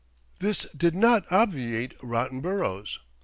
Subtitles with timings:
[0.39, 2.97] This did not obviate rotten boroughs.